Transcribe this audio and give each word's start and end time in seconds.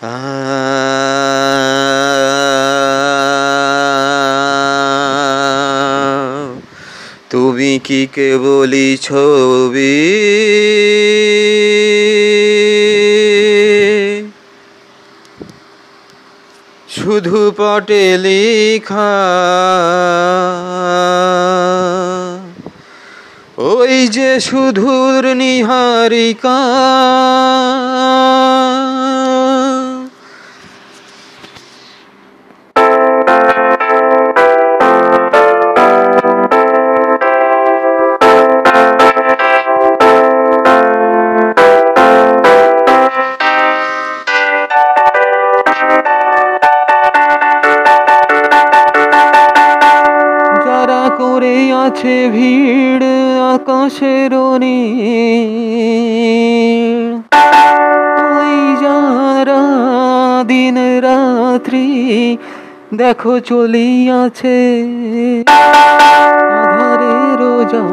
তুমি 0.00 0.08
কি 7.84 8.08
কেবলি 8.14 8.98
ছবি? 9.02 10.00
শুধু 16.88 17.52
পটে 17.56 18.18
লেখা। 18.18 19.12
ওই 23.58 24.08
যে 24.08 24.40
সুধুর 24.40 25.34
নিহারিকা। 25.34 26.60
করে 51.20 51.56
আছে 51.84 52.16
ভিড় 52.28 53.06
আকাশের। 53.54 54.30
যারা 58.82 59.62
দিন 60.44 60.76
রাত্রি 61.00 61.86
দেখো 62.94 63.34
চলিয়াছে 63.40 64.58
আধারে 66.54 67.16
রোজা 67.40 67.84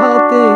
হাতে 0.00 0.46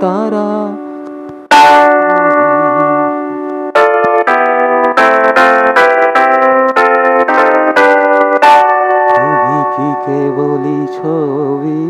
তারা 0.00 0.48
কেবলি 10.62 10.80
ছবি 10.96 11.80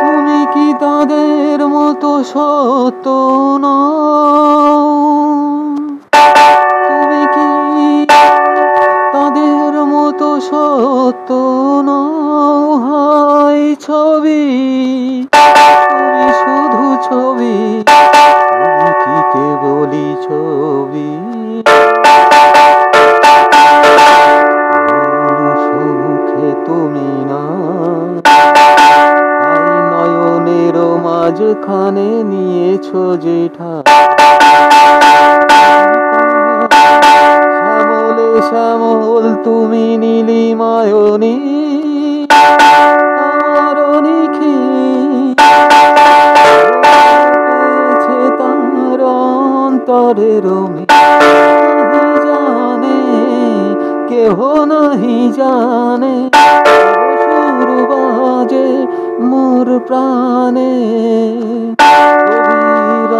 তুমি 0.00 0.38
কি 0.54 0.66
তাদের 0.80 1.58
মতো 1.68 2.10
সত্য? 2.24 3.06
তুমি 6.86 7.22
কি 7.34 7.50
তাদের 9.12 9.72
মতো 9.84 10.28
সত্য? 10.40 11.30
হয় 12.84 13.64
ছবি, 13.80 14.42
তুমি 15.90 16.26
শুধু 16.40 16.84
ছবি 17.06 17.56
কি 19.02 19.16
কেবলি 19.32 20.08
ছবি। 20.24 21.10
সম্মুখে 25.64 26.48
তুমি 26.66 27.10
না। 27.30 27.42
নয়নের 29.90 30.76
মাঝখানে 31.06 32.10
নিয়েছো 32.24 33.02
যেঠা 33.16 33.72
শ্যামলে 37.56 38.30
শ্যামল 38.48 39.24
তুমি 39.44 39.84
নীলিমায়নি। 40.02 41.63
করে 49.86 50.40
রমি। 50.44 50.84
জানে 52.24 53.00
কেহ 54.08 54.64
নাহি 54.64 55.32
জানে। 55.36 56.30
সুর 57.22 57.68
বাজে 57.90 58.68
মোর 59.20 59.80
প্রাণে। 59.86 60.72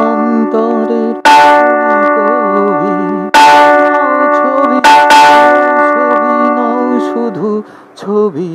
অন্তরের 0.05 1.15
কবি, 1.27 2.97
ছবি 4.39 4.79
ছবি 5.91 6.39
নও 6.57 6.87
শুধু 7.09 7.63
ছবি। 7.97 8.53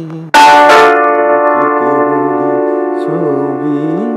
ছবি 3.04 4.09